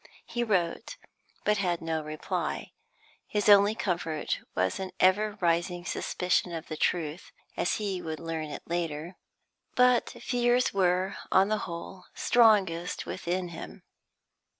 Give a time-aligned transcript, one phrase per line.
[0.25, 0.97] He wrote,
[1.45, 2.71] but had no reply.
[3.27, 8.45] His only comfort was an ever rising suspicion of the truth (as he would learn
[8.45, 9.15] it later),
[9.75, 13.83] but fears were, on the whole, strongest within him.